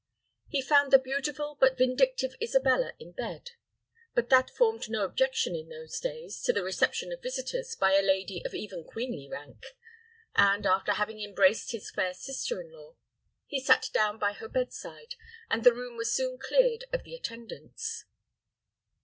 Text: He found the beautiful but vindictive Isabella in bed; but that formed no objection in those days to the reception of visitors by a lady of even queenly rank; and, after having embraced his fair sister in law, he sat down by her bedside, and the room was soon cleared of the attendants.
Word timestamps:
He 0.47 0.63
found 0.63 0.89
the 0.91 0.97
beautiful 0.97 1.55
but 1.59 1.77
vindictive 1.77 2.33
Isabella 2.41 2.93
in 2.97 3.11
bed; 3.11 3.51
but 4.15 4.29
that 4.29 4.49
formed 4.49 4.89
no 4.89 5.05
objection 5.05 5.55
in 5.55 5.69
those 5.69 5.99
days 5.99 6.41
to 6.41 6.51
the 6.51 6.63
reception 6.63 7.11
of 7.11 7.21
visitors 7.21 7.75
by 7.75 7.93
a 7.93 8.01
lady 8.01 8.41
of 8.43 8.55
even 8.55 8.83
queenly 8.83 9.29
rank; 9.29 9.63
and, 10.33 10.65
after 10.65 10.93
having 10.93 11.21
embraced 11.21 11.71
his 11.71 11.91
fair 11.91 12.15
sister 12.15 12.59
in 12.59 12.71
law, 12.71 12.95
he 13.45 13.59
sat 13.59 13.91
down 13.93 14.17
by 14.17 14.33
her 14.33 14.49
bedside, 14.49 15.13
and 15.51 15.63
the 15.63 15.71
room 15.71 15.97
was 15.97 16.11
soon 16.11 16.39
cleared 16.39 16.83
of 16.91 17.03
the 17.03 17.13
attendants. 17.13 18.05